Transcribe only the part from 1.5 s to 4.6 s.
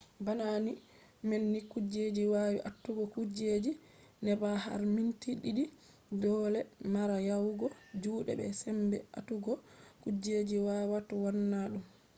ni kuje wawi atugo kujeji neɓa